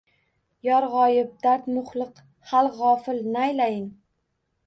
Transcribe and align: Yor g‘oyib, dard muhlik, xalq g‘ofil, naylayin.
Yor 0.67 0.85
g‘oyib, 0.93 1.27
dard 1.43 1.67
muhlik, 1.75 2.23
xalq 2.53 2.79
g‘ofil, 2.79 3.23
naylayin. 3.37 3.87